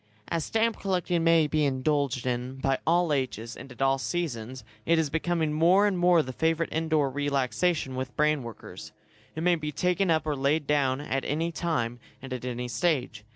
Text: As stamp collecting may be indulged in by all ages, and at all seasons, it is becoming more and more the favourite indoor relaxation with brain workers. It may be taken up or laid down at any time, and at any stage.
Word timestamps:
As 0.29 0.43
stamp 0.43 0.79
collecting 0.79 1.23
may 1.23 1.45
be 1.45 1.63
indulged 1.63 2.25
in 2.25 2.55
by 2.55 2.79
all 2.87 3.13
ages, 3.13 3.55
and 3.55 3.71
at 3.71 3.83
all 3.83 3.99
seasons, 3.99 4.63
it 4.83 4.97
is 4.97 5.11
becoming 5.11 5.53
more 5.53 5.85
and 5.85 5.95
more 5.95 6.23
the 6.23 6.33
favourite 6.33 6.73
indoor 6.73 7.07
relaxation 7.11 7.93
with 7.93 8.15
brain 8.15 8.41
workers. 8.41 8.93
It 9.35 9.43
may 9.43 9.53
be 9.53 9.71
taken 9.71 10.09
up 10.09 10.25
or 10.25 10.35
laid 10.35 10.65
down 10.65 11.01
at 11.01 11.23
any 11.23 11.51
time, 11.51 11.99
and 12.19 12.33
at 12.33 12.45
any 12.45 12.67
stage. 12.67 13.23